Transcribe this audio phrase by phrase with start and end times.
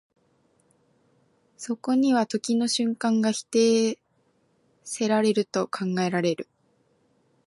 [1.57, 3.99] そこには時の瞬間が否定
[4.83, 6.49] せられると考えられる。